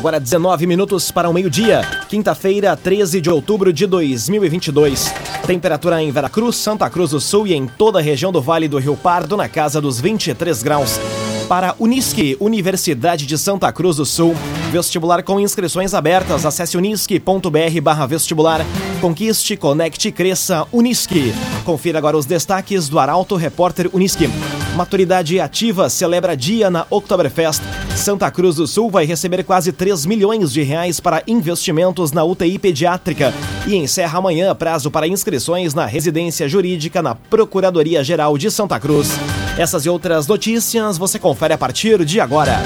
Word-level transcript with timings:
Agora 0.00 0.20
19 0.20 0.64
minutos 0.64 1.10
para 1.10 1.28
o 1.28 1.32
meio-dia, 1.32 1.80
quinta-feira, 2.08 2.76
13 2.76 3.20
de 3.20 3.28
outubro 3.28 3.72
de 3.72 3.84
2022. 3.84 5.12
Temperatura 5.44 6.00
em 6.00 6.12
Veracruz, 6.12 6.54
Santa 6.54 6.88
Cruz 6.88 7.10
do 7.10 7.20
Sul 7.20 7.48
e 7.48 7.52
em 7.52 7.66
toda 7.66 7.98
a 7.98 8.02
região 8.02 8.30
do 8.30 8.40
Vale 8.40 8.68
do 8.68 8.78
Rio 8.78 8.96
Pardo 8.96 9.36
na 9.36 9.48
casa 9.48 9.80
dos 9.80 10.00
23 10.00 10.62
graus. 10.62 11.00
Para 11.48 11.74
Unisque, 11.78 12.36
Universidade 12.38 13.24
de 13.24 13.38
Santa 13.38 13.72
Cruz 13.72 13.96
do 13.96 14.04
Sul. 14.04 14.36
Vestibular 14.70 15.22
com 15.22 15.40
inscrições 15.40 15.94
abertas. 15.94 16.44
Acesse 16.44 16.76
unisque.br 16.76 17.80
barra 17.82 18.04
vestibular. 18.04 18.60
Conquiste, 19.00 19.56
conecte, 19.56 20.12
cresça. 20.12 20.66
Unisque. 20.70 21.32
Confira 21.64 21.96
agora 21.96 22.18
os 22.18 22.26
destaques 22.26 22.90
do 22.90 22.98
Arauto 22.98 23.34
Repórter 23.34 23.88
Unisque. 23.94 24.28
Maturidade 24.76 25.40
ativa 25.40 25.88
celebra 25.88 26.36
dia 26.36 26.68
na 26.68 26.84
Oktoberfest. 26.90 27.62
Santa 27.96 28.30
Cruz 28.30 28.56
do 28.56 28.66
Sul 28.66 28.90
vai 28.90 29.06
receber 29.06 29.42
quase 29.42 29.72
3 29.72 30.04
milhões 30.04 30.52
de 30.52 30.62
reais 30.62 31.00
para 31.00 31.22
investimentos 31.26 32.12
na 32.12 32.24
UTI 32.24 32.58
pediátrica 32.58 33.32
e 33.66 33.74
encerra 33.74 34.18
amanhã 34.18 34.54
prazo 34.54 34.90
para 34.90 35.08
inscrições 35.08 35.72
na 35.72 35.86
residência 35.86 36.46
jurídica 36.46 37.00
na 37.00 37.14
Procuradoria-Geral 37.14 38.36
de 38.36 38.50
Santa 38.50 38.78
Cruz. 38.78 39.18
Essas 39.58 39.84
e 39.84 39.90
outras 39.90 40.28
notícias 40.28 40.96
você 40.96 41.18
confere 41.18 41.52
a 41.52 41.58
partir 41.58 42.04
de 42.04 42.20
agora. 42.20 42.62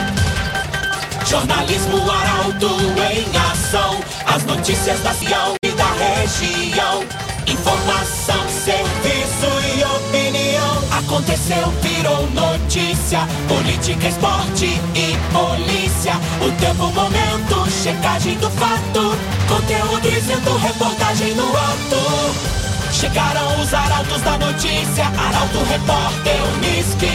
Jornalismo 1.27 1.97
Arauto 2.11 2.69
em 3.11 3.25
ação. 3.51 3.99
As 4.27 4.45
notícias 4.45 5.01
da 5.01 5.15
Cião 5.15 5.55
e 5.65 5.71
da 5.71 5.87
região. 5.87 7.03
Informação, 7.47 8.47
serviço 8.47 9.49
e 9.75 9.85
opinião. 9.85 10.99
Aconteceu, 10.99 11.73
virou 11.81 12.29
notícia. 12.33 13.21
Política, 13.49 14.09
esporte 14.09 14.67
e 14.95 15.17
polícia. 15.33 16.13
O 16.47 16.53
tempo, 16.61 16.93
momento, 16.93 17.71
checagem 17.71 18.37
do 18.37 18.51
fato. 18.51 19.17
Conteúdo 19.49 20.11
dizendo, 20.11 20.59
reportagem 20.59 21.35
no 21.37 21.49
ato. 21.57 22.53
Chegaram 22.93 23.61
os 23.63 23.73
arautos 23.73 24.21
da 24.21 24.37
notícia. 24.37 25.07
Arauto, 25.07 25.59
repórter, 25.65 26.42
Unisque. 26.83 27.07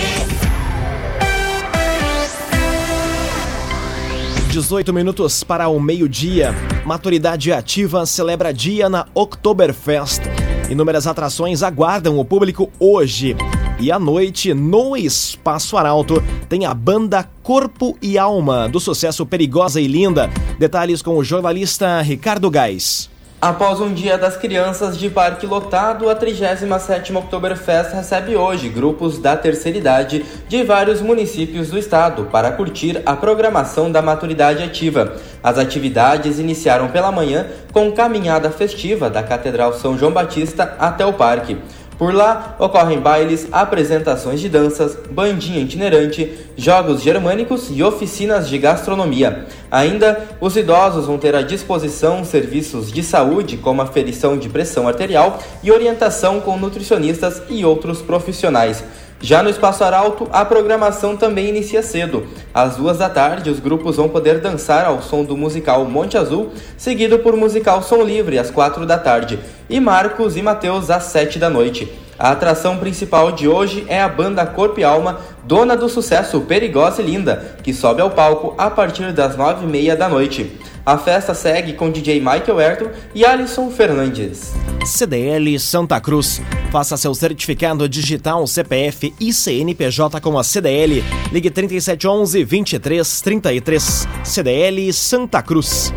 18 4.49 4.93
minutos 4.93 5.43
para 5.43 5.67
o 5.67 5.79
meio-dia. 5.79 6.55
Maturidade 6.85 7.51
Ativa 7.51 8.05
celebra 8.05 8.53
dia 8.53 8.87
na 8.87 9.05
Oktoberfest. 9.13 10.21
Inúmeras 10.69 11.05
atrações 11.05 11.63
aguardam 11.63 12.17
o 12.17 12.23
público 12.23 12.71
hoje. 12.79 13.35
E 13.77 13.91
à 13.91 13.99
noite, 13.99 14.53
no 14.53 14.95
Espaço 14.95 15.77
Arauto, 15.77 16.23
tem 16.47 16.65
a 16.65 16.73
banda 16.73 17.29
Corpo 17.43 17.97
e 18.01 18.17
Alma, 18.17 18.69
do 18.69 18.79
sucesso 18.79 19.25
Perigosa 19.25 19.81
e 19.81 19.87
Linda. 19.87 20.29
Detalhes 20.57 21.01
com 21.01 21.17
o 21.17 21.23
jornalista 21.23 22.01
Ricardo 22.01 22.49
Gás. 22.49 23.09
Após 23.39 23.79
um 23.79 23.93
dia 23.93 24.17
das 24.17 24.35
crianças 24.35 24.97
de 24.97 25.11
parque 25.11 25.45
lotado, 25.45 26.09
a 26.09 26.15
37ª 26.15 27.17
Oktoberfest 27.17 27.93
recebe 27.93 28.35
hoje 28.35 28.67
grupos 28.67 29.19
da 29.19 29.37
terceira 29.37 29.77
idade 29.77 30.25
de 30.49 30.63
vários 30.63 31.01
municípios 31.01 31.69
do 31.69 31.77
estado 31.77 32.29
para 32.31 32.51
curtir 32.53 32.99
a 33.05 33.15
programação 33.15 33.91
da 33.91 34.01
maturidade 34.01 34.63
ativa. 34.63 35.17
As 35.43 35.59
atividades 35.59 36.39
iniciaram 36.39 36.87
pela 36.87 37.11
manhã 37.11 37.45
com 37.71 37.91
caminhada 37.91 38.49
festiva 38.49 39.07
da 39.07 39.21
Catedral 39.21 39.71
São 39.71 39.95
João 39.95 40.11
Batista 40.11 40.75
até 40.79 41.05
o 41.05 41.13
parque. 41.13 41.59
Por 41.97 42.13
lá 42.13 42.55
ocorrem 42.59 42.99
bailes, 42.99 43.47
apresentações 43.51 44.39
de 44.39 44.47
danças, 44.47 44.95
bandinha 45.09 45.59
itinerante, 45.59 46.31
jogos 46.55 47.01
germânicos 47.01 47.69
e 47.71 47.81
oficinas 47.81 48.47
de 48.47 48.57
gastronomia. 48.59 49.47
Ainda, 49.71 50.27
os 50.39 50.55
idosos 50.55 51.07
vão 51.07 51.17
ter 51.17 51.35
à 51.35 51.41
disposição 51.41 52.23
serviços 52.23 52.91
de 52.91 53.01
saúde, 53.01 53.57
como 53.57 53.81
aferição 53.81 54.37
de 54.37 54.47
pressão 54.47 54.87
arterial 54.87 55.39
e 55.63 55.71
orientação 55.71 56.39
com 56.39 56.55
nutricionistas 56.57 57.41
e 57.49 57.65
outros 57.65 58.01
profissionais. 58.01 58.83
Já 59.19 59.41
no 59.41 59.49
Espaço 59.49 59.83
Arauto, 59.83 60.27
a 60.31 60.45
programação 60.45 61.17
também 61.17 61.49
inicia 61.49 61.81
cedo. 61.81 62.27
Às 62.53 62.75
duas 62.75 62.99
da 62.99 63.09
tarde, 63.09 63.49
os 63.49 63.59
grupos 63.59 63.95
vão 63.95 64.07
poder 64.07 64.39
dançar 64.39 64.85
ao 64.85 65.01
som 65.01 65.23
do 65.23 65.35
musical 65.35 65.85
Monte 65.85 66.17
Azul, 66.17 66.51
seguido 66.77 67.17
por 67.19 67.35
musical 67.35 67.81
Som 67.81 68.03
Livre 68.03 68.37
às 68.37 68.51
quatro 68.51 68.85
da 68.85 68.97
tarde, 68.97 69.39
e 69.67 69.79
Marcos 69.79 70.37
e 70.37 70.41
Mateus 70.43 70.91
às 70.91 71.05
sete 71.05 71.39
da 71.39 71.49
noite. 71.49 71.91
A 72.19 72.31
atração 72.31 72.77
principal 72.77 73.31
de 73.31 73.47
hoje 73.47 73.85
é 73.87 74.01
a 74.01 74.07
banda 74.07 74.45
Corpo 74.45 74.79
e 74.79 74.83
Alma, 74.83 75.19
dona 75.43 75.75
do 75.75 75.89
sucesso 75.89 76.41
Perigosa 76.41 77.01
e 77.01 77.05
Linda, 77.05 77.57
que 77.63 77.73
sobe 77.73 78.01
ao 78.01 78.11
palco 78.11 78.53
a 78.57 78.69
partir 78.69 79.11
das 79.13 79.35
nove 79.35 79.65
e 79.65 79.67
meia 79.67 79.95
da 79.95 80.07
noite. 80.07 80.59
A 80.87 80.97
festa 80.97 81.33
segue 81.33 81.73
com 81.73 81.91
DJ 81.91 82.21
Michael 82.21 82.59
Ayrton 82.59 82.91
e 83.13 83.25
Alisson 83.25 83.69
Fernandes. 83.69 84.53
CDL 84.85 85.59
Santa 85.59 85.99
Cruz. 85.99 86.41
Faça 86.71 86.95
seu 86.95 87.13
certificado 87.13 87.89
digital 87.89 88.47
CPF 88.47 89.13
e 89.19 89.33
CNPJ 89.33 90.21
com 90.21 90.39
a 90.39 90.45
CDL. 90.45 91.03
Ligue 91.29 91.49
3711 91.51 92.45
2333. 92.45 94.07
CDL 94.23 94.93
Santa 94.93 95.41
Cruz. 95.41 95.93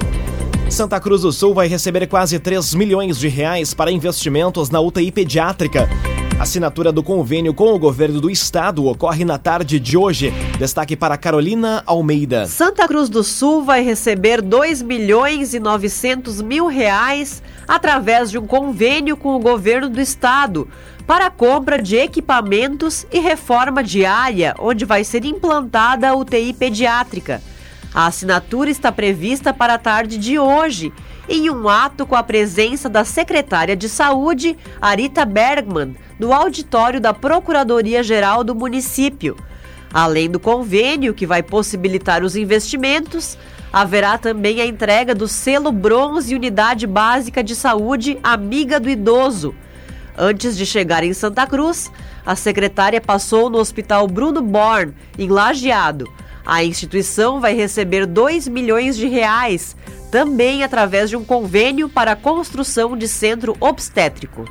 Santa 0.68 0.98
Cruz 0.98 1.22
do 1.22 1.30
Sul 1.30 1.54
vai 1.54 1.68
receber 1.68 2.08
quase 2.08 2.40
3 2.40 2.74
milhões 2.74 3.16
de 3.16 3.28
reais 3.28 3.72
para 3.72 3.92
investimentos 3.92 4.70
na 4.70 4.80
UTI 4.80 5.12
pediátrica. 5.12 5.88
Assinatura 6.40 6.90
do 6.90 7.02
convênio 7.02 7.52
com 7.52 7.74
o 7.74 7.78
governo 7.78 8.18
do 8.18 8.30
estado 8.30 8.86
ocorre 8.86 9.26
na 9.26 9.36
tarde 9.36 9.78
de 9.78 9.94
hoje. 9.94 10.32
Destaque 10.58 10.96
para 10.96 11.18
Carolina 11.18 11.82
Almeida. 11.84 12.46
Santa 12.46 12.88
Cruz 12.88 13.10
do 13.10 13.22
Sul 13.22 13.62
vai 13.62 13.82
receber 13.82 14.40
2 14.40 14.80
milhões 14.80 15.52
e 15.52 15.60
900 15.60 16.40
mil 16.40 16.66
reais 16.66 17.42
através 17.68 18.30
de 18.30 18.38
um 18.38 18.46
convênio 18.46 19.18
com 19.18 19.36
o 19.36 19.38
governo 19.38 19.90
do 19.90 20.00
estado 20.00 20.66
para 21.06 21.26
a 21.26 21.30
compra 21.30 21.76
de 21.76 21.96
equipamentos 21.96 23.04
e 23.12 23.20
reforma 23.20 23.84
diária, 23.84 24.54
onde 24.58 24.86
vai 24.86 25.04
ser 25.04 25.26
implantada 25.26 26.08
a 26.08 26.14
UTI 26.14 26.54
pediátrica. 26.54 27.42
A 27.92 28.06
assinatura 28.06 28.70
está 28.70 28.90
prevista 28.90 29.52
para 29.52 29.74
a 29.74 29.78
tarde 29.78 30.16
de 30.16 30.38
hoje, 30.38 30.90
em 31.30 31.48
um 31.48 31.68
ato 31.68 32.04
com 32.04 32.16
a 32.16 32.24
presença 32.24 32.88
da 32.88 33.04
secretária 33.04 33.76
de 33.76 33.88
Saúde, 33.88 34.58
Arita 34.82 35.24
Bergman, 35.24 35.96
no 36.18 36.32
auditório 36.32 37.00
da 37.00 37.14
Procuradoria-Geral 37.14 38.42
do 38.42 38.52
município. 38.52 39.36
Além 39.94 40.28
do 40.28 40.40
convênio, 40.40 41.14
que 41.14 41.26
vai 41.26 41.40
possibilitar 41.40 42.24
os 42.24 42.34
investimentos, 42.34 43.38
haverá 43.72 44.18
também 44.18 44.60
a 44.60 44.66
entrega 44.66 45.14
do 45.14 45.28
selo 45.28 45.70
bronze 45.70 46.34
Unidade 46.34 46.84
Básica 46.84 47.44
de 47.44 47.54
Saúde 47.54 48.18
Amiga 48.24 48.80
do 48.80 48.90
Idoso. 48.90 49.54
Antes 50.18 50.56
de 50.56 50.66
chegar 50.66 51.04
em 51.04 51.12
Santa 51.12 51.46
Cruz, 51.46 51.92
a 52.26 52.34
secretária 52.34 53.00
passou 53.00 53.48
no 53.48 53.58
Hospital 53.58 54.08
Bruno 54.08 54.42
Born, 54.42 54.92
em 55.16 55.28
Lajeado. 55.28 56.10
A 56.44 56.64
instituição 56.64 57.40
vai 57.40 57.54
receber 57.54 58.06
2 58.06 58.48
milhões 58.48 58.96
de 58.96 59.06
reais, 59.06 59.76
também 60.10 60.64
através 60.64 61.10
de 61.10 61.16
um 61.16 61.24
convênio 61.24 61.88
para 61.88 62.12
a 62.12 62.16
construção 62.16 62.96
de 62.96 63.06
centro 63.06 63.56
obstétrico. 63.60 64.44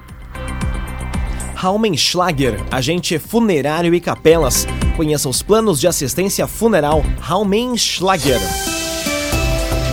Raumenschlager, 1.56 2.58
agente 2.72 3.20
funerário 3.20 3.94
e 3.94 4.00
capelas. 4.00 4.66
Conheça 4.96 5.28
os 5.28 5.42
planos 5.42 5.80
de 5.80 5.88
assistência 5.88 6.48
funeral 6.48 7.04
Raumenschlager. 7.20 8.40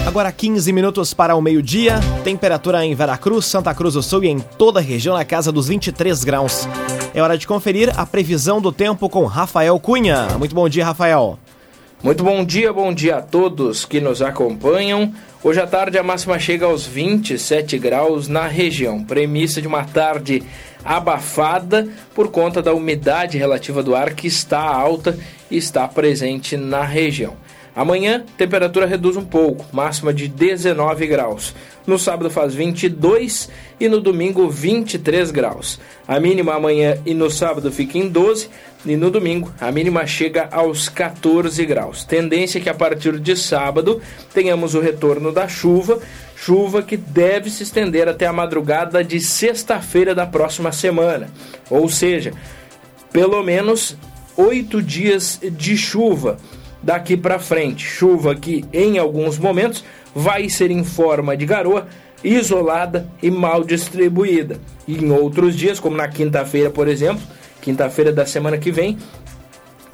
Agora 0.06 0.30
15 0.30 0.72
minutos 0.72 1.12
para 1.12 1.34
o 1.34 1.42
meio-dia. 1.42 1.98
Temperatura 2.22 2.86
em 2.86 2.94
Veracruz, 2.94 3.46
Santa 3.46 3.74
Cruz 3.74 3.94
do 3.94 4.02
Sul 4.04 4.22
e 4.22 4.28
em 4.28 4.38
toda 4.38 4.78
a 4.78 4.82
região 4.82 5.16
na 5.16 5.24
casa 5.24 5.50
dos 5.50 5.66
23 5.66 6.22
graus. 6.22 6.68
É 7.12 7.20
hora 7.20 7.36
de 7.36 7.46
conferir 7.46 7.92
a 7.98 8.06
previsão 8.06 8.60
do 8.60 8.70
tempo 8.70 9.08
com 9.08 9.24
Rafael 9.24 9.80
Cunha. 9.80 10.28
Muito 10.38 10.54
bom 10.54 10.68
dia, 10.68 10.84
Rafael. 10.84 11.36
Muito 12.06 12.22
bom 12.22 12.44
dia, 12.44 12.72
bom 12.72 12.94
dia 12.94 13.17
a 13.17 13.21
todos 13.21 13.84
que 13.84 14.00
nos 14.00 14.22
acompanham. 14.22 15.12
Hoje 15.43 15.61
à 15.61 15.67
tarde 15.67 15.99
a 15.99 16.05
máxima 16.05 16.38
chega 16.38 16.64
aos 16.64 16.87
27 16.87 17.76
graus 17.79 18.29
na 18.29 18.47
região. 18.47 19.03
Premissa 19.03 19.61
de 19.61 19.67
uma 19.67 19.82
tarde 19.82 20.41
abafada 20.85 21.88
por 22.14 22.31
conta 22.31 22.62
da 22.62 22.73
umidade 22.73 23.37
relativa 23.37 23.82
do 23.82 23.93
ar 23.93 24.14
que 24.14 24.29
está 24.29 24.61
alta 24.61 25.19
e 25.50 25.56
está 25.56 25.88
presente 25.88 26.56
na 26.56 26.85
região. 26.85 27.35
Amanhã, 27.76 28.25
temperatura 28.38 28.87
reduz 28.87 29.19
um 29.19 29.25
pouco, 29.25 29.67
máxima 29.70 30.11
de 30.11 30.28
19 30.28 31.06
graus. 31.06 31.55
No 31.87 31.99
sábado 31.99 32.31
faz 32.31 32.55
22 32.55 33.50
e 33.78 33.87
no 33.87 34.00
domingo 34.00 34.49
23 34.49 35.31
graus. 35.31 35.78
A 36.08 36.19
mínima 36.19 36.55
amanhã 36.55 36.96
e 37.05 37.12
no 37.12 37.31
sábado 37.31 37.70
fica 37.70 37.99
em 37.99 38.08
12 38.08 38.49
e 38.87 38.96
no 38.96 39.11
domingo 39.11 39.52
a 39.61 39.70
mínima 39.70 40.06
chega 40.06 40.49
aos 40.50 40.88
14 40.88 41.67
graus. 41.67 42.02
Tendência 42.02 42.58
é 42.58 42.62
que 42.62 42.70
a 42.70 42.75
partir 42.75 43.20
de 43.20 43.37
sábado 43.37 44.00
tenhamos 44.32 44.75
o 44.75 44.81
retorno 44.81 45.31
da 45.31 45.46
chuva, 45.46 45.99
chuva 46.34 46.82
que 46.82 46.96
deve 46.96 47.50
se 47.50 47.62
estender 47.62 48.08
até 48.08 48.26
a 48.26 48.32
madrugada 48.32 49.05
de 49.05 49.20
sexta-feira 49.20 50.14
da 50.14 50.26
próxima 50.26 50.73
semana. 50.73 51.28
Ou 51.69 51.90
seja, 51.90 52.32
pelo 53.12 53.43
menos 53.43 53.99
oito 54.34 54.82
dias 54.82 55.38
de 55.43 55.76
chuva 55.76 56.38
daqui 56.87 57.17
para 57.17 57.41
frente. 57.41 57.85
Chuva 57.85 58.37
que 58.37 58.65
em 58.73 58.97
alguns 58.97 59.38
momentos 59.38 59.85
vai 60.15 60.49
ser 60.49 60.71
em 60.71 60.85
forma 60.85 61.37
de 61.37 61.44
garoa, 61.44 61.88
isolada 62.23 63.09
e 63.21 63.29
mal 63.29 63.65
distribuída. 63.65 64.61
E 64.87 64.97
em 64.97 65.11
outros 65.11 65.56
dias, 65.56 65.81
como 65.81 65.97
na 65.97 66.06
quinta-feira, 66.06 66.71
por 66.71 66.87
exemplo, 66.87 67.23
quinta-feira 67.61 68.12
da 68.12 68.25
semana 68.25 68.56
que 68.56 68.71
vem, 68.71 68.97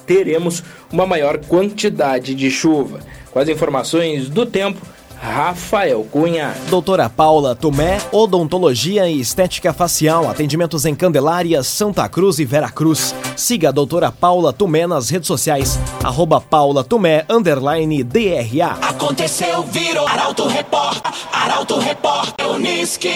teremos 0.07 0.63
uma 0.93 1.07
maior 1.07 1.39
quantidade 1.39 2.35
de 2.35 2.51
chuva. 2.51 3.01
Com 3.31 3.39
as 3.39 3.49
informações 3.49 4.29
do 4.29 4.45
tempo, 4.45 4.83
Rafael 5.23 6.05
Cunha. 6.11 6.53
Doutora 6.69 7.09
Paula 7.09 7.55
Tomé, 7.55 7.99
Odontologia 8.11 9.09
e 9.09 9.21
Estética 9.21 9.73
Facial, 9.73 10.29
atendimentos 10.29 10.85
em 10.85 10.97
Candelária, 10.97 11.63
Santa 11.63 12.09
Cruz 12.09 12.41
e 12.41 12.45
Vera 12.45 12.69
Cruz. 12.69 13.15
Siga 13.37 13.69
a 13.69 13.73
doutora 13.73 14.11
Paula 14.11 14.53
Tomé 14.53 14.85
nas 14.85 15.09
redes 15.11 15.29
sociais, 15.29 15.79
arroba 16.03 16.41
Paula 16.41 16.83
Tomé, 16.83 17.25
underline 17.31 18.03
DRA. 18.03 18.79
Aconteceu, 18.83 19.63
virou 19.63 20.09
Arauto 20.09 20.49
Repórter, 20.49 21.13
Arauto 21.33 21.79
Repórter 21.79 22.51
Uniski. 22.51 23.15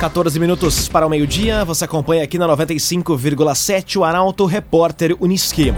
14 0.00 0.40
minutos 0.40 0.88
para 0.88 1.06
o 1.06 1.10
meio-dia, 1.10 1.62
você 1.62 1.84
acompanha 1.84 2.24
aqui 2.24 2.38
na 2.38 2.48
95,7 2.48 3.98
o 3.98 4.04
Arauto 4.04 4.46
Repórter 4.46 5.14
Uniski. 5.20 5.74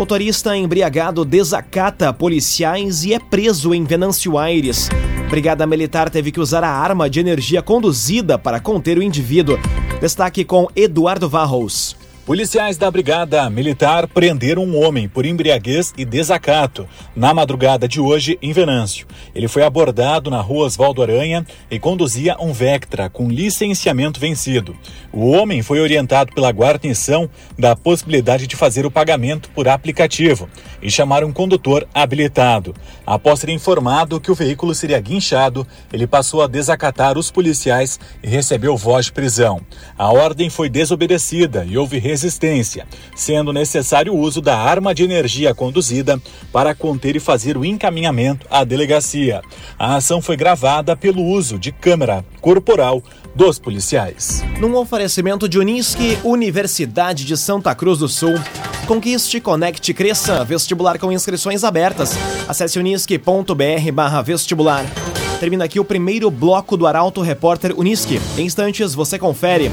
Motorista 0.00 0.56
embriagado 0.56 1.26
desacata 1.26 2.10
policiais 2.10 3.04
e 3.04 3.12
é 3.12 3.18
preso 3.18 3.74
em 3.74 3.84
Venâncio 3.84 4.38
Aires. 4.38 4.88
Brigada 5.28 5.66
Militar 5.66 6.08
teve 6.08 6.32
que 6.32 6.40
usar 6.40 6.64
a 6.64 6.70
arma 6.70 7.10
de 7.10 7.20
energia 7.20 7.60
conduzida 7.60 8.38
para 8.38 8.58
conter 8.58 8.96
o 8.96 9.02
indivíduo. 9.02 9.58
Destaque 10.00 10.42
com 10.42 10.66
Eduardo 10.74 11.28
Varros. 11.28 11.99
Policiais 12.26 12.76
da 12.76 12.90
Brigada 12.90 13.48
Militar 13.48 14.06
prenderam 14.06 14.62
um 14.62 14.78
homem 14.78 15.08
por 15.08 15.24
embriaguez 15.24 15.92
e 15.96 16.04
desacato 16.04 16.86
na 17.16 17.32
madrugada 17.32 17.88
de 17.88 17.98
hoje 17.98 18.38
em 18.42 18.52
Venâncio. 18.52 19.06
Ele 19.34 19.48
foi 19.48 19.64
abordado 19.64 20.30
na 20.30 20.40
rua 20.40 20.66
Osvaldo 20.66 21.02
Aranha 21.02 21.44
e 21.70 21.78
conduzia 21.78 22.36
um 22.38 22.52
Vectra 22.52 23.08
com 23.08 23.28
licenciamento 23.28 24.20
vencido. 24.20 24.76
O 25.10 25.30
homem 25.30 25.62
foi 25.62 25.80
orientado 25.80 26.32
pela 26.32 26.52
guarnição 26.52 27.28
da 27.58 27.74
possibilidade 27.74 28.46
de 28.46 28.54
fazer 28.54 28.84
o 28.84 28.90
pagamento 28.90 29.50
por 29.50 29.66
aplicativo 29.66 30.48
e 30.82 30.90
chamar 30.90 31.24
um 31.24 31.32
condutor 31.32 31.88
habilitado. 31.92 32.74
Após 33.04 33.40
ser 33.40 33.48
informado 33.48 34.20
que 34.20 34.30
o 34.30 34.34
veículo 34.34 34.74
seria 34.74 35.00
guinchado, 35.00 35.66
ele 35.92 36.06
passou 36.06 36.42
a 36.42 36.46
desacatar 36.46 37.18
os 37.18 37.30
policiais 37.30 37.98
e 38.22 38.28
recebeu 38.28 38.76
voz 38.76 39.06
de 39.06 39.12
prisão. 39.12 39.60
A 39.98 40.12
ordem 40.12 40.48
foi 40.48 40.68
desobedecida 40.68 41.64
e 41.64 41.76
houve 41.76 41.98
resistência, 42.10 42.86
sendo 43.14 43.52
necessário 43.52 44.12
o 44.12 44.18
uso 44.18 44.40
da 44.40 44.58
arma 44.58 44.94
de 44.94 45.04
energia 45.04 45.54
conduzida 45.54 46.20
para 46.52 46.74
conter 46.74 47.16
e 47.16 47.20
fazer 47.20 47.56
o 47.56 47.64
encaminhamento 47.64 48.46
à 48.50 48.64
delegacia. 48.64 49.40
A 49.78 49.96
ação 49.96 50.20
foi 50.20 50.36
gravada 50.36 50.96
pelo 50.96 51.24
uso 51.24 51.58
de 51.58 51.70
câmera 51.70 52.24
corporal 52.40 53.02
dos 53.34 53.58
policiais. 53.58 54.42
Num 54.58 54.74
oferecimento 54.76 55.48
de 55.48 55.58
Unisque, 55.58 56.18
Universidade 56.24 57.24
de 57.24 57.36
Santa 57.36 57.74
Cruz 57.74 57.98
do 57.98 58.08
Sul. 58.08 58.34
Conquiste, 58.86 59.40
conecte, 59.40 59.94
cresça. 59.94 60.44
Vestibular 60.44 60.98
com 60.98 61.12
inscrições 61.12 61.62
abertas. 61.62 62.12
Acesse 62.48 62.78
unisque.br 62.78 64.22
vestibular. 64.24 64.84
Termina 65.38 65.64
aqui 65.64 65.80
o 65.80 65.84
primeiro 65.84 66.30
bloco 66.30 66.76
do 66.76 66.86
Arauto 66.86 67.22
Repórter 67.22 67.72
Unisque. 67.78 68.20
Em 68.36 68.44
instantes 68.44 68.94
você 68.94 69.18
confere. 69.18 69.70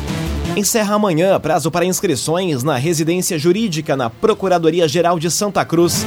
Encerra 0.55 0.95
amanhã 0.95 1.39
prazo 1.39 1.69
para 1.69 1.85
inscrições 1.85 2.63
na 2.63 2.77
residência 2.77 3.37
jurídica 3.37 3.95
na 3.95 4.09
Procuradoria-Geral 4.09 5.19
de 5.19 5.29
Santa 5.29 5.63
Cruz. 5.63 6.05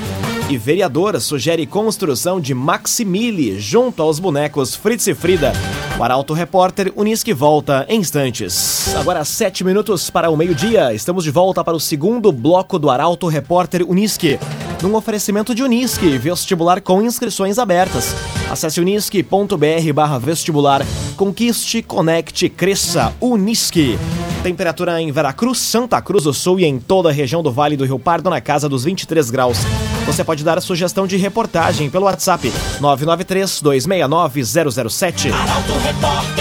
E 0.48 0.58
vereador 0.58 1.20
sugere 1.20 1.64
construção 1.64 2.40
de 2.40 2.52
Maximile 2.52 3.60
junto 3.60 4.02
aos 4.02 4.18
bonecos 4.18 4.74
Fritz 4.74 5.06
e 5.06 5.14
Frida. 5.14 5.52
O 5.96 6.02
Arauto 6.02 6.34
Repórter 6.34 6.92
Unisque 6.96 7.32
volta 7.32 7.86
em 7.88 8.00
instantes. 8.00 8.92
Agora 8.96 9.24
sete 9.24 9.62
minutos 9.62 10.10
para 10.10 10.30
o 10.30 10.36
meio-dia. 10.36 10.92
Estamos 10.92 11.22
de 11.22 11.30
volta 11.30 11.62
para 11.62 11.76
o 11.76 11.80
segundo 11.80 12.32
bloco 12.32 12.80
do 12.80 12.90
Arauto 12.90 13.28
Repórter 13.28 13.88
Unisque. 13.88 14.40
Num 14.82 14.94
oferecimento 14.94 15.54
de 15.54 15.62
Unisque, 15.62 16.16
vestibular 16.16 16.80
com 16.80 17.02
inscrições 17.02 17.58
abertas. 17.58 18.14
Acesse 18.50 18.80
unisque.br 18.80 19.92
barra 19.94 20.18
vestibular. 20.18 20.80
Conquiste, 21.16 21.82
conecte, 21.82 22.48
cresça. 22.48 23.12
Unisque. 23.20 23.98
Temperatura 24.42 25.00
em 25.02 25.12
Veracruz, 25.12 25.58
Santa 25.58 26.00
Cruz 26.00 26.24
do 26.24 26.32
Sul 26.32 26.60
e 26.60 26.64
em 26.64 26.78
toda 26.78 27.10
a 27.10 27.12
região 27.12 27.42
do 27.42 27.52
Vale 27.52 27.76
do 27.76 27.84
Rio 27.84 27.98
Pardo 27.98 28.30
na 28.30 28.40
casa 28.40 28.70
dos 28.70 28.84
23 28.84 29.30
graus. 29.30 29.58
Você 30.06 30.24
pode 30.24 30.42
dar 30.42 30.56
a 30.56 30.62
sugestão 30.62 31.06
de 31.06 31.18
reportagem 31.18 31.90
pelo 31.90 32.06
WhatsApp 32.06 32.50
993 32.80 33.60
269 33.60 34.42
007. 34.90 35.28
Arauto 35.30 35.72
Repórter 35.84 36.39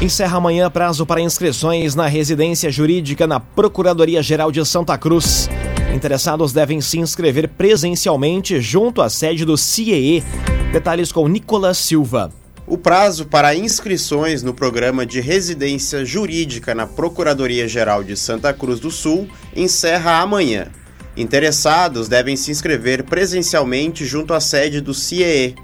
Encerra 0.00 0.38
amanhã 0.38 0.70
prazo 0.70 1.04
para 1.04 1.20
inscrições 1.20 1.94
na 1.94 2.06
residência 2.06 2.70
jurídica 2.70 3.26
na 3.26 3.38
Procuradoria-Geral 3.38 4.50
de 4.50 4.64
Santa 4.64 4.96
Cruz. 4.96 5.46
Interessados 5.94 6.54
devem 6.54 6.80
se 6.80 6.98
inscrever 6.98 7.46
presencialmente 7.48 8.62
junto 8.62 9.02
à 9.02 9.10
sede 9.10 9.44
do 9.44 9.58
CIEE. 9.58 10.24
Detalhes 10.72 11.12
com 11.12 11.28
Nicolas 11.28 11.76
Silva. 11.76 12.32
O 12.66 12.78
prazo 12.78 13.26
para 13.26 13.54
inscrições 13.54 14.42
no 14.42 14.54
programa 14.54 15.04
de 15.04 15.20
residência 15.20 16.02
jurídica 16.02 16.74
na 16.74 16.86
Procuradoria-Geral 16.86 18.02
de 18.02 18.16
Santa 18.16 18.54
Cruz 18.54 18.80
do 18.80 18.90
Sul 18.90 19.28
encerra 19.54 20.18
amanhã. 20.22 20.68
Interessados 21.14 22.08
devem 22.08 22.36
se 22.36 22.50
inscrever 22.50 23.04
presencialmente 23.04 24.06
junto 24.06 24.32
à 24.32 24.40
sede 24.40 24.80
do 24.80 24.94
CIEE. 24.94 25.56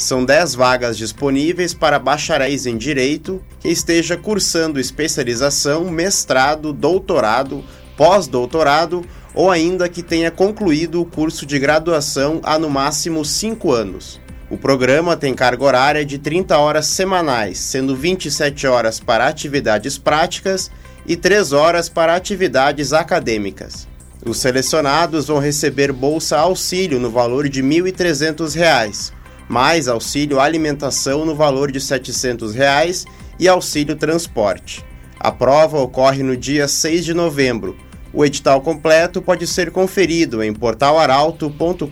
São 0.00 0.24
10 0.24 0.54
vagas 0.54 0.96
disponíveis 0.96 1.74
para 1.74 1.98
bacharéis 1.98 2.64
em 2.64 2.78
Direito 2.78 3.44
que 3.60 3.68
esteja 3.68 4.16
cursando 4.16 4.80
especialização, 4.80 5.90
mestrado, 5.90 6.72
doutorado, 6.72 7.62
pós-doutorado 7.98 9.04
ou 9.34 9.50
ainda 9.50 9.90
que 9.90 10.02
tenha 10.02 10.30
concluído 10.30 11.02
o 11.02 11.04
curso 11.04 11.44
de 11.44 11.58
graduação 11.58 12.40
há 12.42 12.58
no 12.58 12.70
máximo 12.70 13.22
5 13.22 13.70
anos. 13.72 14.18
O 14.48 14.56
programa 14.56 15.18
tem 15.18 15.34
carga 15.34 15.64
horária 15.64 16.04
de 16.04 16.16
30 16.16 16.56
horas 16.56 16.86
semanais, 16.86 17.58
sendo 17.58 17.94
27 17.94 18.66
horas 18.66 18.98
para 18.98 19.28
atividades 19.28 19.98
práticas 19.98 20.70
e 21.04 21.14
3 21.14 21.52
horas 21.52 21.90
para 21.90 22.16
atividades 22.16 22.94
acadêmicas. 22.94 23.86
Os 24.24 24.38
selecionados 24.38 25.26
vão 25.26 25.38
receber 25.38 25.92
bolsa 25.92 26.38
auxílio 26.38 26.98
no 26.98 27.10
valor 27.10 27.50
de 27.50 27.60
R$ 27.60 27.68
1.300, 27.68 29.12
mais 29.50 29.88
auxílio 29.88 30.38
alimentação 30.38 31.24
no 31.24 31.34
valor 31.34 31.72
de 31.72 31.80
700 31.80 32.54
reais 32.54 33.04
e 33.36 33.48
auxílio 33.48 33.96
transporte. 33.96 34.84
A 35.18 35.32
prova 35.32 35.80
ocorre 35.80 36.22
no 36.22 36.36
dia 36.36 36.68
6 36.68 37.04
de 37.04 37.12
novembro. 37.12 37.76
O 38.12 38.24
edital 38.24 38.60
completo 38.60 39.20
pode 39.20 39.48
ser 39.48 39.72
conferido 39.72 40.40
em 40.40 40.52
portalaralto.com.br. 40.52 41.88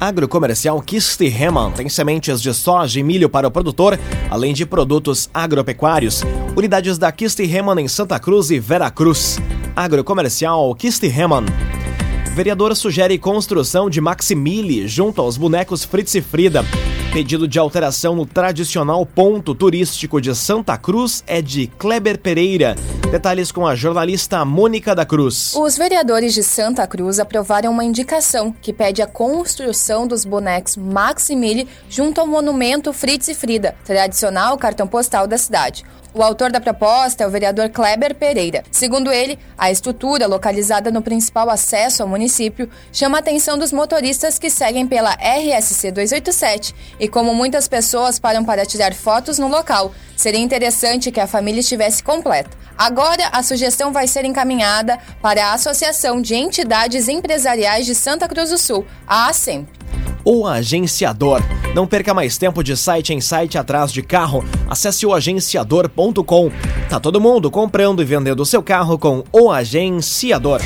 Agrocomercial 0.00 0.80
Kist 0.80 1.20
Heman 1.20 1.72
tem 1.72 1.90
sementes 1.90 2.40
de 2.40 2.54
soja 2.54 2.98
e 2.98 3.02
milho 3.02 3.28
para 3.28 3.48
o 3.48 3.50
produtor, 3.50 3.98
além 4.30 4.54
de 4.54 4.64
produtos 4.64 5.28
agropecuários. 5.32 6.22
Unidades 6.56 6.96
da 6.96 7.12
Kist 7.12 7.38
Heman 7.38 7.82
em 7.82 7.88
Santa 7.88 8.18
Cruz 8.18 8.50
e 8.50 8.58
Veracruz. 8.58 9.38
Agrocomercial 9.76 10.74
Kist 10.74 11.02
Heman. 11.04 11.44
Vereador 12.34 12.74
sugere 12.74 13.16
construção 13.16 13.88
de 13.88 14.00
Maximile 14.00 14.88
junto 14.88 15.20
aos 15.20 15.36
bonecos 15.36 15.84
Fritz 15.84 16.16
e 16.16 16.20
Frida. 16.20 16.64
Pedido 17.14 17.46
de 17.46 17.60
alteração 17.60 18.16
no 18.16 18.26
tradicional 18.26 19.06
ponto 19.06 19.54
turístico 19.54 20.20
de 20.20 20.34
Santa 20.34 20.76
Cruz 20.76 21.22
é 21.28 21.40
de 21.40 21.68
Kleber 21.68 22.18
Pereira. 22.18 22.74
Detalhes 23.08 23.52
com 23.52 23.64
a 23.64 23.76
jornalista 23.76 24.44
Mônica 24.44 24.96
da 24.96 25.06
Cruz. 25.06 25.54
Os 25.54 25.76
vereadores 25.76 26.34
de 26.34 26.42
Santa 26.42 26.84
Cruz 26.88 27.20
aprovaram 27.20 27.70
uma 27.70 27.84
indicação 27.84 28.52
que 28.60 28.72
pede 28.72 29.00
a 29.00 29.06
construção 29.06 30.08
dos 30.08 30.24
bonecos 30.24 30.76
Maximile 30.76 31.68
junto 31.88 32.20
ao 32.20 32.26
monumento 32.26 32.92
Fritz 32.92 33.28
e 33.28 33.34
Frida, 33.36 33.76
tradicional 33.84 34.58
cartão 34.58 34.88
postal 34.88 35.28
da 35.28 35.38
cidade. 35.38 35.84
O 36.14 36.22
autor 36.22 36.52
da 36.52 36.60
proposta 36.60 37.24
é 37.24 37.26
o 37.26 37.30
vereador 37.30 37.68
Kleber 37.70 38.14
Pereira. 38.14 38.62
Segundo 38.70 39.10
ele, 39.10 39.36
a 39.58 39.72
estrutura, 39.72 40.28
localizada 40.28 40.88
no 40.88 41.02
principal 41.02 41.50
acesso 41.50 42.04
ao 42.04 42.08
município, 42.08 42.70
chama 42.92 43.18
a 43.18 43.20
atenção 43.20 43.58
dos 43.58 43.72
motoristas 43.72 44.38
que 44.38 44.48
seguem 44.48 44.86
pela 44.86 45.12
RSC 45.14 45.90
287 45.90 46.72
e, 47.04 47.08
como 47.08 47.34
muitas 47.34 47.68
pessoas 47.68 48.18
param 48.18 48.44
para 48.44 48.64
tirar 48.64 48.94
fotos 48.94 49.38
no 49.38 49.46
local, 49.46 49.92
seria 50.16 50.40
interessante 50.40 51.12
que 51.12 51.20
a 51.20 51.26
família 51.26 51.60
estivesse 51.60 52.02
completa. 52.02 52.50
Agora, 52.76 53.28
a 53.30 53.42
sugestão 53.42 53.92
vai 53.92 54.06
ser 54.06 54.24
encaminhada 54.24 54.98
para 55.20 55.46
a 55.46 55.52
Associação 55.52 56.20
de 56.20 56.34
Entidades 56.34 57.06
Empresariais 57.06 57.84
de 57.84 57.94
Santa 57.94 58.26
Cruz 58.26 58.50
do 58.50 58.58
Sul, 58.58 58.86
a 59.06 59.28
ASEMP. 59.28 59.68
O 60.24 60.46
Agenciador. 60.46 61.42
Não 61.74 61.86
perca 61.86 62.14
mais 62.14 62.38
tempo 62.38 62.64
de 62.64 62.74
site 62.74 63.12
em 63.12 63.20
site 63.20 63.58
atrás 63.58 63.92
de 63.92 64.02
carro. 64.02 64.42
Acesse 64.68 65.04
oagenciador.com. 65.04 66.50
Tá 66.88 66.98
todo 66.98 67.20
mundo 67.20 67.50
comprando 67.50 68.00
e 68.00 68.06
vendendo 68.06 68.46
seu 68.46 68.62
carro 68.62 68.98
com 68.98 69.22
o 69.30 69.52
Agenciador. 69.52 70.62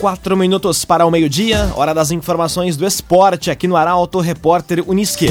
Quatro 0.00 0.34
minutos 0.34 0.82
para 0.82 1.04
o 1.04 1.10
meio-dia, 1.10 1.70
hora 1.76 1.92
das 1.92 2.10
informações 2.10 2.74
do 2.74 2.86
esporte 2.86 3.50
aqui 3.50 3.68
no 3.68 3.76
Arauto 3.76 4.18
Repórter 4.18 4.82
Uniski. 4.88 5.26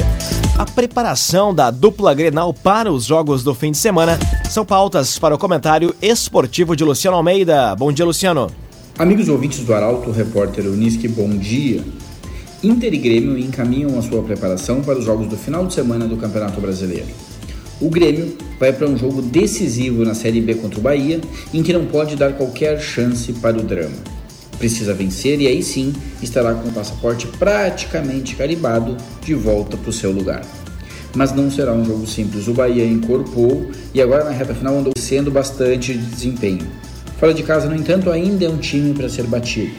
A 0.60 0.64
preparação 0.64 1.56
da 1.56 1.72
dupla 1.72 2.14
Grenal 2.14 2.54
para 2.54 2.92
os 2.92 3.04
jogos 3.04 3.44
do 3.44 3.56
fim 3.56 3.72
de 3.72 3.80
semana 3.80 4.20
são 4.48 4.64
pautas 4.64 5.18
para 5.18 5.34
o 5.34 5.40
comentário 5.40 5.96
esportivo 6.00 6.76
de 6.76 6.84
Luciano 6.84 7.18
Almeida. 7.18 7.76
Bom 7.76 7.92
dia, 7.92 8.06
Luciano. 8.06 8.52
Amigos 9.00 9.28
ouvintes 9.28 9.62
do 9.62 9.74
Arauto 9.74 10.12
Repórter 10.12 10.68
Uniski, 10.68 11.08
bom 11.08 11.30
dia. 11.30 11.84
Inter 12.64 12.94
e 12.94 12.98
Grêmio 12.98 13.40
encaminham 13.40 13.98
a 13.98 14.04
sua 14.04 14.22
preparação 14.22 14.82
para 14.82 15.00
os 15.00 15.06
jogos 15.06 15.26
do 15.26 15.36
final 15.36 15.66
de 15.66 15.74
semana 15.74 16.06
do 16.06 16.16
Campeonato 16.16 16.62
Brasileiro. 16.62 17.08
O 17.82 17.90
Grêmio 17.90 18.38
vai 18.60 18.72
para 18.72 18.88
um 18.88 18.96
jogo 18.96 19.20
decisivo 19.20 20.06
na 20.06 20.14
Série 20.14 20.42
B 20.42 20.54
contra 20.54 20.80
o 20.80 20.84
Bahia, 20.84 21.20
em 21.52 21.64
que 21.64 21.74
não 21.74 21.88
pode 21.88 22.16
dar 22.16 22.34
qualquer 22.34 22.80
chance 22.80 23.34
para 23.34 23.58
o 23.58 23.64
drama 23.64 24.19
precisa 24.60 24.94
vencer 24.94 25.42
e 25.42 25.48
aí 25.48 25.64
sim 25.64 25.94
estará 26.22 26.54
com 26.54 26.68
o 26.68 26.72
passaporte 26.72 27.26
praticamente 27.40 28.36
carimbado 28.36 28.96
de 29.24 29.34
volta 29.34 29.78
para 29.78 29.90
o 29.90 29.94
seu 29.94 30.12
lugar. 30.12 30.44
Mas 31.16 31.34
não 31.34 31.50
será 31.50 31.74
um 31.74 31.84
jogo 31.84 32.06
simples. 32.06 32.48
O 32.48 32.54
Bahia 32.54 32.86
incorporou 32.86 33.72
e 33.94 34.02
agora 34.02 34.26
na 34.26 34.32
reta 34.32 34.54
final 34.54 34.78
andou 34.78 34.94
sendo 34.98 35.32
bastante 35.32 35.94
de 35.94 36.06
desempenho. 36.06 36.68
Fora 37.18 37.34
de 37.34 37.42
casa, 37.42 37.68
no 37.68 37.76
entanto, 37.76 38.12
ainda 38.12 38.46
é 38.46 38.50
um 38.50 38.58
time 38.58 38.94
para 38.94 39.10
ser 39.10 39.24
batido. 39.24 39.72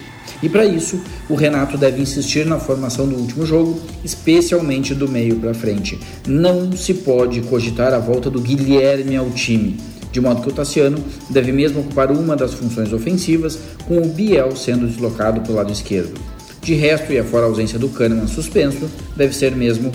E 0.42 0.48
para 0.48 0.64
isso, 0.64 1.00
o 1.28 1.34
Renato 1.34 1.76
deve 1.76 2.00
insistir 2.00 2.46
na 2.46 2.58
formação 2.58 3.06
do 3.06 3.16
último 3.16 3.44
jogo, 3.46 3.80
especialmente 4.04 4.94
do 4.94 5.08
meio 5.08 5.36
para 5.36 5.54
frente. 5.54 5.98
Não 6.26 6.72
se 6.72 6.94
pode 6.94 7.40
cogitar 7.42 7.92
a 7.92 7.98
volta 7.98 8.30
do 8.30 8.40
Guilherme 8.40 9.16
ao 9.16 9.30
time 9.30 9.78
de 10.12 10.20
modo 10.20 10.42
que 10.42 10.48
o 10.48 10.52
Tassiano 10.52 10.98
deve 11.28 11.52
mesmo 11.52 11.80
ocupar 11.80 12.10
uma 12.10 12.36
das 12.36 12.54
funções 12.54 12.92
ofensivas, 12.92 13.58
com 13.86 13.98
o 13.98 14.08
Biel 14.08 14.56
sendo 14.56 14.86
deslocado 14.86 15.40
para 15.40 15.52
o 15.52 15.56
lado 15.56 15.72
esquerdo. 15.72 16.20
De 16.62 16.74
resto, 16.74 17.12
e 17.12 17.18
afora 17.18 17.44
a 17.44 17.48
ausência 17.48 17.78
do 17.78 17.88
Kahneman 17.88 18.26
suspenso, 18.26 18.90
deve 19.16 19.34
ser 19.34 19.54
mesmo 19.54 19.90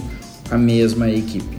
a 0.50 0.58
mesma 0.58 1.10
equipe. 1.10 1.58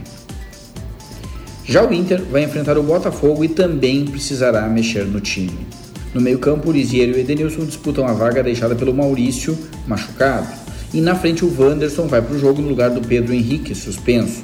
Já 1.63 1.85
o 1.85 1.93
Inter 1.93 2.21
vai 2.23 2.43
enfrentar 2.43 2.77
o 2.77 2.83
Botafogo 2.83 3.43
e 3.43 3.49
também 3.49 4.05
precisará 4.05 4.67
mexer 4.67 5.05
no 5.05 5.19
time. 5.19 5.67
No 6.13 6.21
meio-campo, 6.21 6.69
o 6.69 6.71
Lisiero 6.71 7.17
e 7.17 7.19
Edenilson 7.19 7.65
disputam 7.65 8.07
a 8.07 8.13
vaga 8.13 8.41
deixada 8.41 8.75
pelo 8.75 8.93
Maurício, 8.93 9.57
machucado. 9.85 10.47
E 10.93 11.01
na 11.01 11.13
frente, 11.13 11.43
o 11.43 11.53
Wanderson 11.61 12.07
vai 12.07 12.21
para 12.21 12.35
o 12.35 12.39
jogo 12.39 12.61
no 12.61 12.69
lugar 12.69 12.89
do 12.89 13.01
Pedro 13.01 13.33
Henrique, 13.33 13.75
suspenso. 13.75 14.41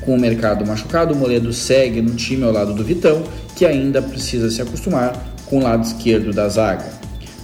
Com 0.00 0.14
o 0.16 0.20
mercado 0.20 0.66
machucado, 0.66 1.14
o 1.14 1.16
Moledo 1.16 1.52
segue 1.52 2.00
no 2.00 2.14
time 2.14 2.44
ao 2.44 2.52
lado 2.52 2.74
do 2.74 2.82
Vitão, 2.82 3.22
que 3.54 3.66
ainda 3.66 4.00
precisa 4.00 4.50
se 4.50 4.62
acostumar 4.62 5.12
com 5.46 5.58
o 5.58 5.62
lado 5.62 5.84
esquerdo 5.84 6.32
da 6.32 6.48
zaga. 6.48 6.86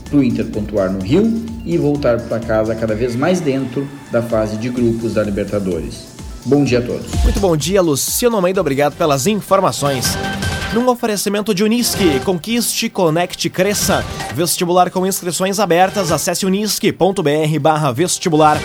Para 0.09 0.19
o 0.19 0.23
Inter 0.25 0.47
pontuar 0.47 0.91
no 0.91 1.01
Rio 1.01 1.45
e 1.65 1.77
voltar 1.77 2.21
para 2.21 2.39
casa 2.39 2.75
cada 2.75 2.95
vez 2.95 3.17
mais 3.17 3.41
dentro 3.41 3.87
da 4.11 4.23
fase 4.23 4.57
de 4.57 4.69
grupos 4.69 5.15
da 5.15 5.23
Libertadores. 5.23 6.07
Bom 6.45 6.63
dia 6.63 6.79
a 6.79 6.83
todos. 6.83 7.13
Muito 7.25 7.41
bom 7.41 7.57
dia, 7.57 7.83
Luciano 7.83 8.37
Almeida. 8.37 8.61
Obrigado 8.61 8.95
pelas 8.95 9.27
informações. 9.27 10.17
Num 10.73 10.89
oferecimento 10.89 11.53
de 11.53 11.65
Unisque, 11.65 12.21
conquiste, 12.21 12.89
conecte, 12.89 13.51
cresça. 13.51 14.05
Vestibular 14.35 14.91
com 14.91 15.07
inscrições 15.07 15.59
abertas, 15.59 16.13
acesse 16.13 16.47
unisque.br 16.47 17.59
barra 17.61 17.91
vestibular. 17.93 18.59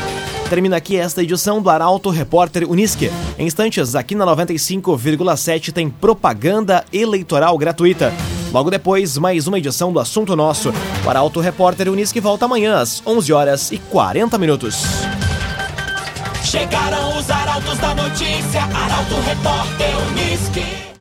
Termina 0.52 0.76
aqui 0.76 0.98
esta 0.98 1.24
edição 1.24 1.62
do 1.62 1.70
Arauto 1.70 2.10
Repórter 2.10 2.70
Unisque. 2.70 3.10
Em 3.40 3.48
instantes, 3.48 3.96
aqui 3.96 4.14
na 4.16 4.26
95,7 4.26 5.72
tem 5.72 5.90
propaganda 5.90 6.84
eleitoral 6.92 7.58
gratuita. 7.58 8.12
Logo 8.52 8.70
depois, 8.70 9.18
mais 9.18 9.48
uma 9.48 9.60
edição 9.60 9.94
do 9.94 10.00
Assunto 10.02 10.36
Nosso. 10.36 10.74
O 11.06 11.10
Arauto 11.10 11.40
Repórter 11.40 11.90
Unisque 11.90 12.20
volta 12.20 12.44
amanhã 12.44 12.82
às 12.82 13.02
11 13.08 13.32
horas 13.32 13.72
e 13.72 13.78
40 13.78 14.38
minutos. 14.38 14.84
Chegaram 16.44 17.18
os 17.18 17.30
arautos 17.30 17.78
da 17.78 17.96
notícia, 17.96 18.62
Arauto 18.62 19.22
Repórter 19.22 19.96
Unisque. 20.10 20.82